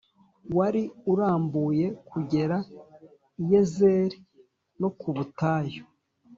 [0.57, 2.57] wari urambuye kugera
[3.41, 4.17] i Yezeri
[4.79, 5.83] no ku butayu,